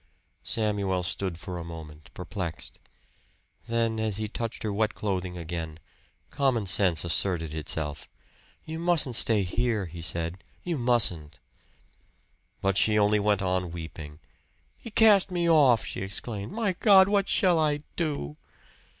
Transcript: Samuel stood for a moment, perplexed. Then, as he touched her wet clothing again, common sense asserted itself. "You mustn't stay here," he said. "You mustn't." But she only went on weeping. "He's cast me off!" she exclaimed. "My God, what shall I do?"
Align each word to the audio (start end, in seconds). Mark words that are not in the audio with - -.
Samuel 0.41 1.03
stood 1.03 1.37
for 1.37 1.59
a 1.59 1.63
moment, 1.63 2.09
perplexed. 2.15 2.79
Then, 3.67 3.99
as 3.99 4.17
he 4.17 4.27
touched 4.27 4.63
her 4.63 4.73
wet 4.73 4.95
clothing 4.95 5.37
again, 5.37 5.77
common 6.31 6.65
sense 6.65 7.05
asserted 7.05 7.53
itself. 7.53 8.09
"You 8.65 8.79
mustn't 8.79 9.15
stay 9.15 9.43
here," 9.43 9.85
he 9.85 10.01
said. 10.01 10.43
"You 10.63 10.79
mustn't." 10.79 11.37
But 12.61 12.77
she 12.79 12.97
only 12.97 13.19
went 13.19 13.43
on 13.43 13.69
weeping. 13.69 14.17
"He's 14.79 14.93
cast 14.95 15.29
me 15.29 15.47
off!" 15.47 15.85
she 15.85 16.01
exclaimed. 16.01 16.51
"My 16.51 16.73
God, 16.73 17.07
what 17.07 17.29
shall 17.29 17.59
I 17.59 17.81
do?" 17.95 18.37